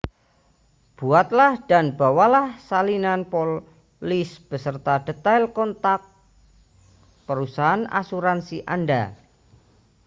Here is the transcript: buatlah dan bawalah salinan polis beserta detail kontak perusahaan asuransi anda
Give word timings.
buatlah 0.99 1.53
dan 1.69 1.85
bawalah 1.99 2.47
salinan 2.67 3.21
polis 3.33 4.29
beserta 4.49 4.95
detail 5.07 5.43
kontak 5.57 6.01
perusahaan 7.29 7.83
asuransi 8.01 8.57
anda 8.75 9.03